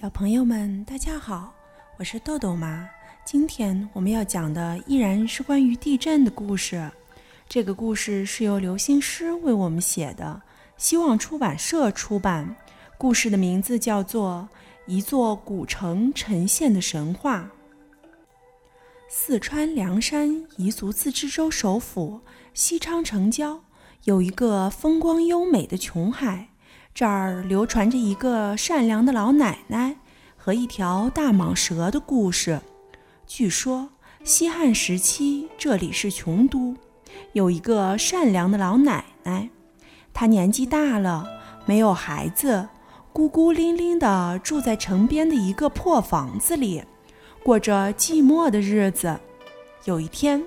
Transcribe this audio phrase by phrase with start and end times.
[0.00, 1.52] 小朋友们，大家好，
[1.96, 2.88] 我是豆豆妈。
[3.24, 6.88] 今天我们要讲的依然是关于地震的故事。
[7.48, 10.40] 这个故事是由刘星诗为我们写的，
[10.76, 12.54] 希望出版社出版。
[12.96, 14.48] 故事的名字叫做
[14.86, 17.50] 《一座古城呈现的神话》。
[19.08, 20.28] 四川凉山
[20.58, 22.20] 彝族自治州首府
[22.54, 23.64] 西昌城郊
[24.04, 26.50] 有一个风光优美的琼海。
[26.98, 29.94] 这儿流传着一个善良的老奶奶
[30.36, 32.60] 和一条大蟒蛇的故事。
[33.24, 33.90] 据说
[34.24, 36.74] 西汉时期这里是穷都，
[37.34, 39.48] 有一个善良的老奶奶，
[40.12, 41.24] 她年纪大了，
[41.66, 42.68] 没有孩子，
[43.12, 46.82] 孤孤零零地住在城边的一个破房子里，
[47.44, 49.16] 过着寂寞的日子。
[49.84, 50.42] 有一天，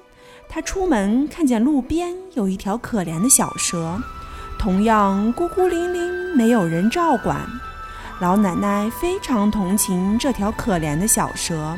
[0.49, 3.97] 她出门看见路边有一条可怜的小蛇。
[4.61, 7.35] 同样孤孤零零，没有人照管。
[8.20, 11.75] 老奶奶非常同情这条可怜的小蛇，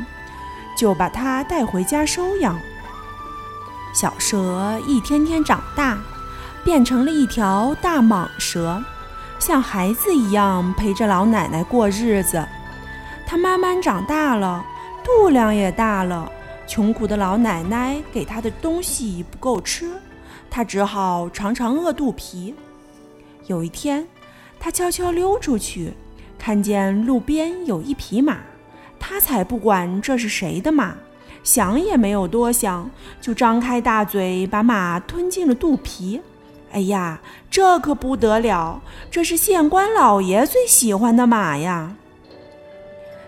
[0.78, 2.60] 就把它带回家收养。
[3.94, 5.98] 小蛇一天天长大，
[6.62, 8.84] 变成了一条大蟒蛇，
[9.40, 12.46] 像孩子一样陪着老奶奶过日子。
[13.26, 14.62] 它慢慢长大了，
[15.06, 16.30] 肚量也大了。
[16.68, 19.90] 穷苦的老奶奶给它的东西不够吃，
[20.50, 22.54] 它只好常常饿肚皮。
[23.48, 24.08] 有一天，
[24.60, 25.94] 他悄悄溜出去，
[26.38, 28.40] 看见路边有一匹马，
[29.00, 30.96] 他才不管这是谁的马，
[31.44, 36.22] 想也没有多想，就张开大嘴把马吞进了肚皮。
[36.72, 37.22] 哎呀，
[37.52, 38.82] 这可不得了！
[39.12, 41.96] 这是县官老爷最喜欢的马呀！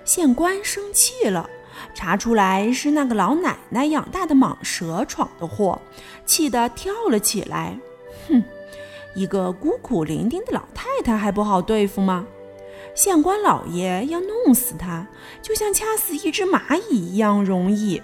[0.04, 1.48] 县官生气了，
[1.94, 5.80] 查出来是那个老奶奶养大的蟒蛇闯的祸，
[6.26, 7.78] 气得跳了起来。
[8.28, 8.44] 哼！
[9.16, 12.28] 一个孤苦伶仃的老太太还不好对付吗？
[12.94, 15.08] 县官老爷要弄死她，
[15.42, 18.02] 就像掐死一只蚂蚁一样容易。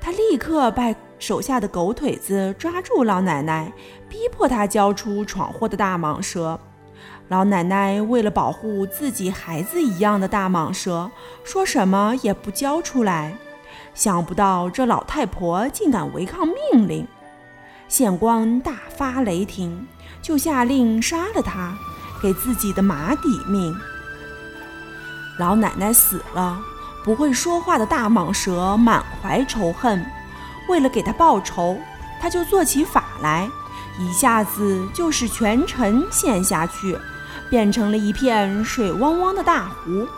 [0.00, 3.72] 他立刻把手下的狗腿子抓住老奶奶，
[4.08, 6.58] 逼迫她交出闯祸的大蟒蛇。
[7.28, 11.10] 老奶奶为了保护自己孩子一样的大蟒蛇，
[11.42, 13.36] 说什么也不交出来。
[13.94, 17.08] 想不到这老太婆竟敢违抗命令，
[17.88, 19.86] 县官大发雷霆。
[20.22, 21.72] 就下令杀了他，
[22.20, 23.72] 给自己的马抵命。
[25.38, 26.58] 老奶奶死了，
[27.04, 30.04] 不会说话的大蟒蛇满怀仇恨，
[30.68, 31.78] 为了给他报仇，
[32.20, 33.48] 他就做起法来，
[34.00, 36.98] 一下子就使全城陷下去，
[37.48, 40.08] 变成了一片水汪汪的大湖，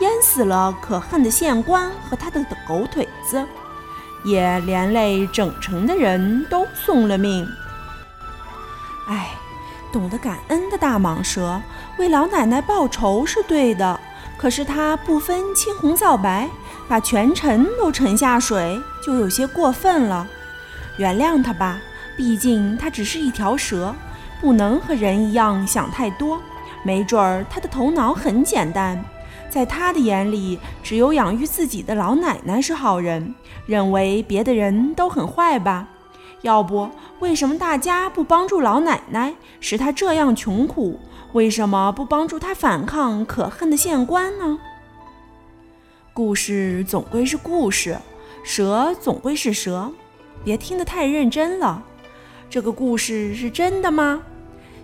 [0.00, 3.46] 淹死了可恨的县官和他的狗腿子，
[4.24, 7.48] 也连累整城的人都送了命。
[9.08, 9.30] 哎，
[9.92, 11.60] 懂得感恩的大蟒蛇
[11.98, 13.98] 为老奶奶报仇是对的，
[14.36, 16.48] 可是它不分青红皂白，
[16.86, 20.26] 把全城都沉下水，就有些过分了。
[20.98, 21.78] 原谅它吧，
[22.16, 23.94] 毕竟它只是一条蛇，
[24.40, 26.40] 不能和人一样想太多。
[26.82, 29.02] 没准儿它的头脑很简单，
[29.50, 33.34] 在他的眼里，只有养育自己的老奶奶是好人，
[33.66, 35.88] 认为别的人都很坏吧。
[36.42, 36.88] 要不，
[37.18, 41.00] 为什么大家不帮助老奶奶，使她这样穷苦？
[41.32, 44.58] 为什么不帮助她反抗可恨的县官呢？
[46.12, 47.98] 故事总归是故事，
[48.44, 49.90] 蛇总归是蛇，
[50.44, 51.82] 别听得太认真了。
[52.48, 54.22] 这个故事是真的吗？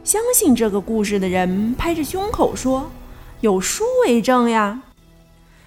[0.03, 2.91] 相信这个故事的人拍着胸口说
[3.45, 4.85] ：“有书为证呀！”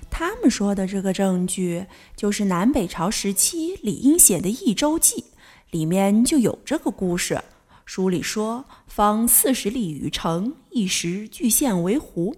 [0.10, 5.22] 他们说的这个证据，就是南北朝时期李英写的《益州记》。
[5.70, 7.40] 里面就有这个故事。
[7.86, 12.36] 书里说，方四十里与城，一时据县为湖。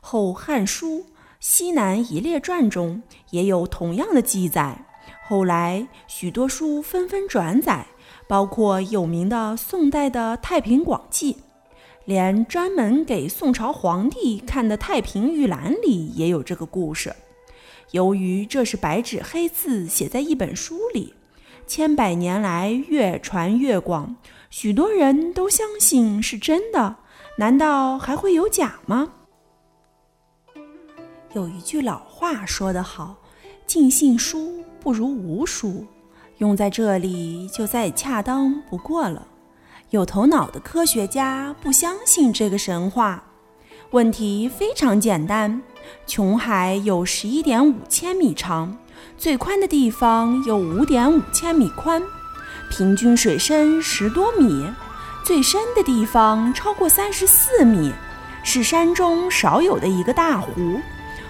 [0.00, 1.00] 后《汉书·
[1.38, 4.86] 西南夷列传》中也有同样的记载。
[5.26, 7.86] 后来许多书纷纷转载，
[8.26, 11.34] 包括有名的宋代的《太平广记》，
[12.08, 17.14] 连专门给宋朝皇帝看的《太平御览》里也有这个故事。
[17.90, 21.12] 由于这是白纸黑字写在一本书里。
[21.66, 24.16] 千百年来越传越广，
[24.48, 26.96] 许多人都相信是真的。
[27.36, 29.12] 难道还会有假吗？
[31.34, 33.18] 有一句老话说得好
[33.68, 35.84] ：“尽信书不如无书。”
[36.38, 39.28] 用在这里就再恰当不过了。
[39.90, 43.22] 有头脑的科学家不相信这个神话。
[43.92, 45.62] 问题非常简单：
[46.06, 48.76] 琼海有十一点五千米长。
[49.16, 52.02] 最宽的地方有五点五千米宽，
[52.70, 54.70] 平均水深十多米；
[55.24, 57.90] 最深的地方超过三十四米，
[58.44, 60.78] 是山中少有的一个大湖。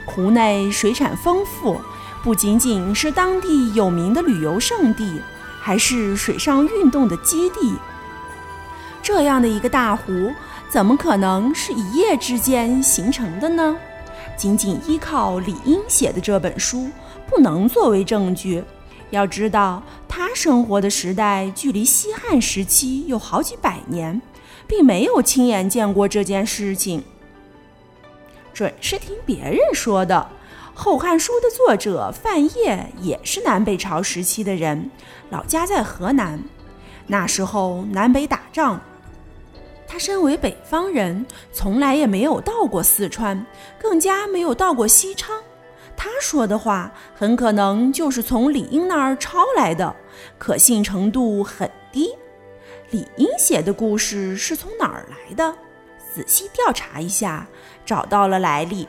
[0.05, 1.81] 湖内水产丰富，
[2.25, 5.21] 不仅仅是当地有名的旅游胜地，
[5.61, 7.75] 还是水上运动的基地。
[9.09, 10.31] 这样的一个大湖，
[10.69, 13.75] 怎么可能是一夜之间形成的呢？
[14.37, 16.91] 仅仅依靠李英写的这本书，
[17.27, 18.63] 不能作为证据。
[19.09, 24.21] 要知道，他生活的时代距离西汉时期有好几百年，
[24.67, 27.03] 并没有亲眼见过这件事情，
[28.53, 30.29] 准是听别人说的。
[30.79, 34.91] 《后汉书》的作者范晔也是南北朝时期的人，
[35.31, 36.39] 老家在河南。
[37.07, 38.79] 那时候南北打仗，
[39.91, 43.45] 他身为北方人，从来也没有到过四川，
[43.81, 45.43] 更加没有到过西昌。
[45.97, 49.97] 他说的话很可能就是从李英那儿抄来的，
[50.37, 52.11] 可信程度很低。
[52.91, 55.57] 李英写的故事是从哪儿来的？
[56.15, 57.47] 仔细调查一下，
[57.85, 58.87] 找到了来历。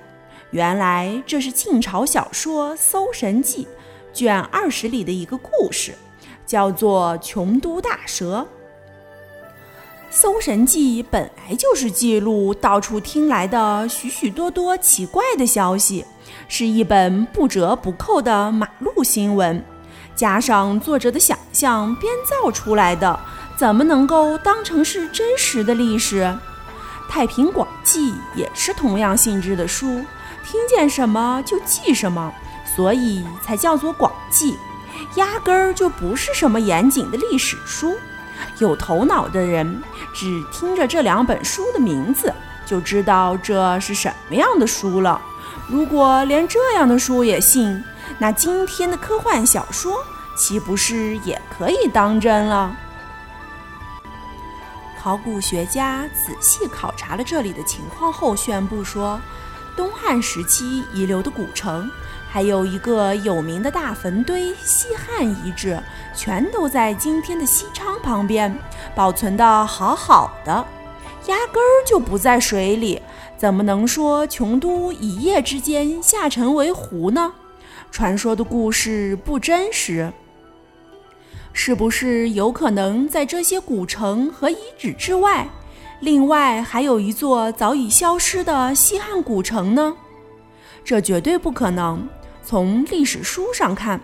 [0.52, 3.66] 原来这是晋朝小说《搜神记》
[4.14, 5.94] 卷二十里的一个故事，
[6.46, 8.40] 叫做《穷都大蛇》。
[10.12, 16.04] 《搜神记》本来就是记录到处听来的许许多多奇怪的消息，
[16.48, 19.64] 是一本不折不扣的马路新闻，
[20.16, 23.20] 加上作者的想象编造出来的，
[23.56, 26.24] 怎么能够当成是真实的历史？
[27.08, 29.86] 《太平广记》也是同样性质的书，
[30.44, 32.34] 听见什么就记什么，
[32.76, 34.58] 所以才叫做广记，
[35.18, 37.94] 压根儿就不是什么严谨的历史书。
[38.60, 39.82] 有头脑的人。
[40.14, 42.34] 只听着这两本书的名字，
[42.66, 45.22] 就知道这是什么样的书了。
[45.68, 47.84] 如果连这样的书也信，
[48.18, 50.04] 那今天的科幻小说
[50.36, 52.76] 岂不是也可以当真了？
[55.02, 59.20] 考古学家仔细考察了这里的情况后，宣布说，
[59.80, 61.90] 东汉时期遗留的古城，
[62.30, 65.82] 还有一个有名的大坟堆——西汉遗址，
[66.14, 68.54] 全都在今天的西昌旁边。
[68.94, 70.52] 保存的好好的，
[71.28, 73.02] 压根儿就不在水里，
[73.38, 77.32] 怎么能说琼都一夜之间下沉为湖呢？
[77.90, 80.12] 传说的故事不真实，
[81.54, 85.48] 是不是有可能在这些古城和遗址之外，
[86.02, 89.94] 另外还有一座早已消失的西汉古城呢？
[90.84, 92.08] 这绝对不可能。
[92.42, 94.00] 从历史书上看，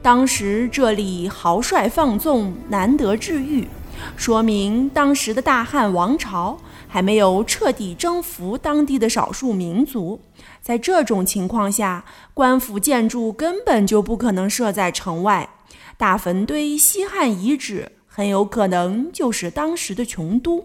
[0.00, 3.68] 当时这里豪帅放纵，难得治愈。
[4.16, 6.58] 说明当时的大汉王朝
[6.88, 10.18] 还没有彻底征服当地的少数民族，
[10.62, 15.48] 在这种情况下，官府建筑根本就不可能设在城外。
[15.96, 20.64] 大坟堆西汉遗址很有可能就是当时的琼都。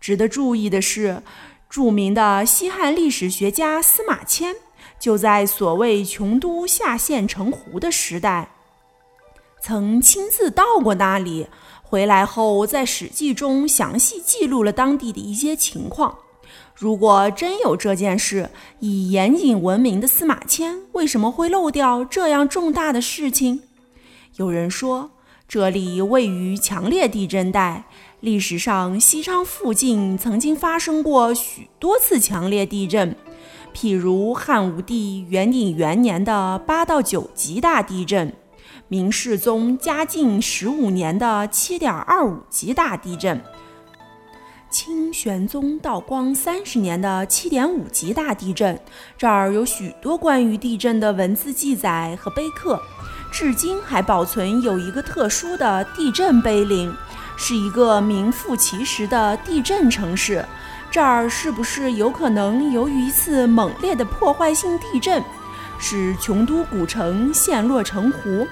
[0.00, 1.22] 值得注意的是，
[1.68, 4.56] 著名的西汉历史学家司马迁
[4.98, 8.50] 就在所谓穷都下陷成湖的时代，
[9.62, 11.46] 曾亲自到过那里。
[11.82, 16.16] 回来后，在《史记》中详细记录了当地的一些情况。
[16.74, 18.48] 如果真有这件事，
[18.78, 23.62] 以严谨闻名的司马迁为什么会漏掉这样重大的事情？
[24.36, 25.10] 有人说，
[25.48, 27.84] 这里位于强烈地震带，
[28.20, 33.16] 历史上西昌附近曾经发生过许多次强烈地震，
[33.74, 38.32] 譬如汉武帝元鼎元年的八到九级大地震。
[38.88, 43.40] 明世宗嘉靖十五年的七点二五级大地震，
[44.68, 48.78] 清玄宗道光三十年的七点五级大地震，
[49.16, 52.82] 这儿有许多关于地震的文字记载和碑刻，
[53.30, 56.92] 至今还保存有一个特殊的地震碑林，
[57.42, 60.44] 是一个名副其实的地震城市。
[60.90, 65.24] 这儿是不是有可能由于一次猛烈的破坏性地震，
[65.78, 68.46] 使琼都古城陷落成湖？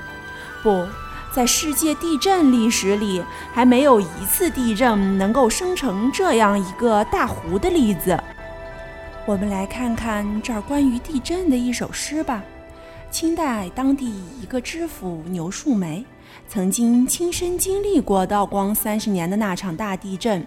[0.63, 0.87] 不
[1.31, 8.19] 在世界地震历史里，还没有一次地震能够生成这样一个大湖的例子。
[9.27, 12.43] 我们来看看这儿关于地震的一首诗吧。
[13.11, 16.05] 清代当地一个知府牛树梅，
[16.47, 20.47] 曾经亲身经历过道光三十年的那场大地震。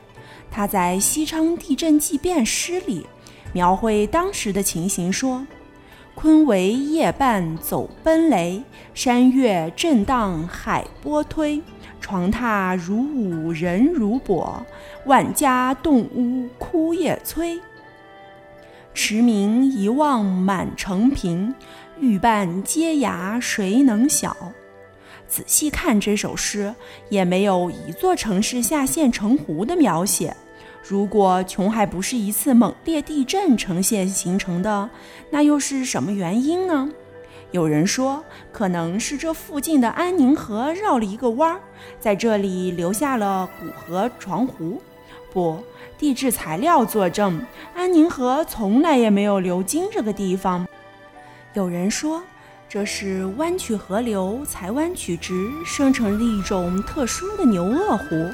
[0.50, 3.06] 他在《西昌地震纪变》诗里
[3.54, 5.46] 描绘当时的情形说。
[6.14, 8.62] 坤为夜半走奔雷，
[8.94, 11.62] 山岳震荡海波推。
[12.02, 14.62] 床榻如舞人如跛，
[15.06, 17.60] 万家动屋枯叶催。
[18.94, 21.56] 驰名一望满城平，
[22.00, 24.36] 欲办阶崖谁能晓？
[25.32, 26.76] 仔细看这首诗，
[27.08, 30.36] 也没有一座城市下陷成湖的描写。
[30.84, 34.90] 如果琼海不是一次猛烈地震呈现形成的，
[35.30, 36.90] 那又是什么原因呢？
[37.52, 38.22] 有人说，
[38.52, 41.62] 可能是这附近的安宁河绕了一个弯儿，
[41.98, 44.82] 在这里留下了古河床湖。
[45.32, 45.64] 不，
[45.98, 47.42] 地质材料作证，
[47.74, 50.68] 安宁河从来也没有流经这个地方。
[51.54, 52.22] 有人说，
[52.74, 58.32] 这是弯曲河流才弯曲直，生成了一种特殊的牛轭湖。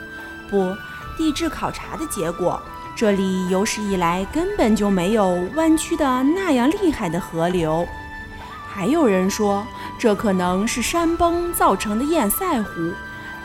[0.47, 0.75] 不，
[1.17, 2.61] 地质考察的结果，
[2.95, 7.87] 这里有史以来根本就没有弯曲的那样厉害的河流。
[8.69, 9.65] 还有人说，
[9.97, 12.69] 这可能是山崩造成的堰塞湖，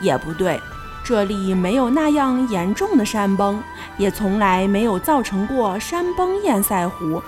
[0.02, 0.61] 也不对，
[1.02, 3.62] 这里没有那样严重的山崩，
[3.96, 7.22] 也从来没有造成过山崩堰塞湖。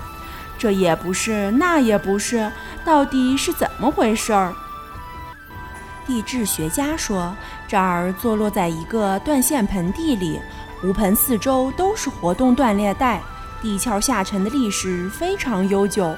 [0.57, 2.51] 这也不是，那也不是，
[2.85, 4.55] 到底是怎么回事儿？
[6.07, 7.35] 地质学家说，
[7.67, 10.39] 这儿坐落在一个断线盆地里，
[10.81, 13.23] 湖盆四周都是活动断裂带，
[13.63, 16.15] 地壳下沉的历史非常悠久。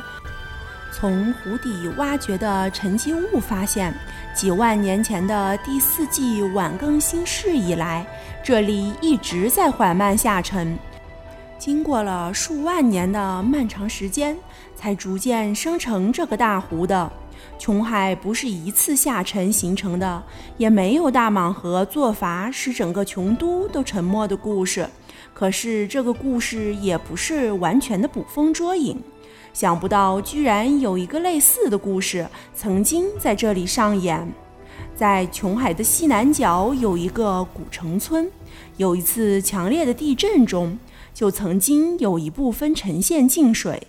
[0.92, 3.94] 从湖底挖掘的沉积物发现，
[4.35, 8.04] 几万年前的第四纪晚更新世以来，
[8.42, 10.76] 这里一直在缓慢下沉。
[11.58, 14.37] 经过了数万年的漫长时间，
[14.76, 17.11] 才逐渐生成这个大湖的。
[17.59, 20.23] 琼海不是一次下沉形成的，
[20.59, 24.88] 也没有大蟒河做法使整个琼都都沉没的故事。
[25.35, 29.02] 可是这个故事也不是完全的捕风捉影。
[29.52, 34.26] 想不到，居然有一个类似的故事曾经在这里上演。
[34.95, 38.30] 在琼海的西南角有一个古城村，
[38.76, 40.78] 有一次强烈的地震中，
[41.12, 43.87] 就曾经有一部分呈现进水。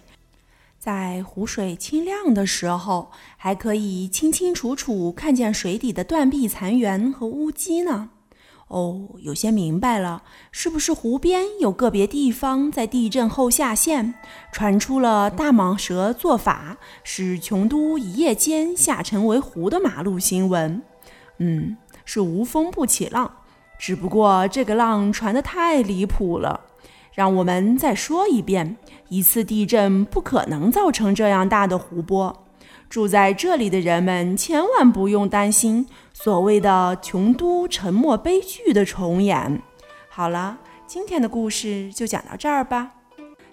[0.80, 8.12] 在湖水清亮的时候，还可以清清楚楚看见水底的断壁残垣和屋基呢。
[8.68, 14.14] 哦，有些明白了，是不是湖边有个别地方在地震后下陷，
[14.52, 20.82] 传出了大蟒蛇做法，使琼都一夜间下沉为湖的马路新闻？
[21.38, 23.38] 嗯，是无风不起浪，
[23.80, 26.60] 只不过这个浪传得太离谱了。
[27.18, 28.78] 让我们再说一遍，
[29.10, 32.46] 一次地震不可能造成这样大的湖泊。
[32.88, 39.60] 住在这里的人们千万不用担心所谓的琼都沉没悲剧的重演。
[40.10, 42.92] 好了，今天的故事就讲到这儿吧。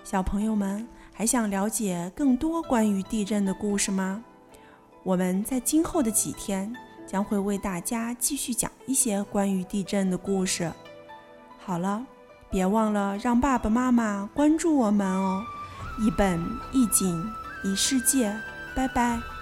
[0.02, 4.22] 小朋友们还想了解更多关于地震的故事吗？
[5.02, 6.70] 我们在今后的几天
[7.06, 10.70] 将会为大家继续讲一些关于地震的故事。
[11.58, 12.04] 好了，
[12.54, 15.42] 别忘了让爸爸妈妈关注我们哦！
[15.98, 17.28] 一本一景
[17.64, 18.32] 一世界。
[18.76, 19.33] 拜拜。